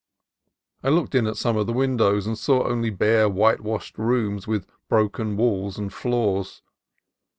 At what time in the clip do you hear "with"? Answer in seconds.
4.47-4.65